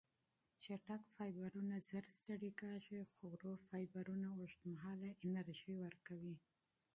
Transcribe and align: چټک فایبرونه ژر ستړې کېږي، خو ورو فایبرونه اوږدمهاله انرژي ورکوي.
چټک 0.63 1.01
فایبرونه 1.15 1.75
ژر 1.87 2.05
ستړې 2.19 2.51
کېږي، 2.61 2.99
خو 3.11 3.21
ورو 3.31 3.51
فایبرونه 3.67 4.27
اوږدمهاله 4.37 5.09
انرژي 5.25 5.73
ورکوي. 5.83 6.35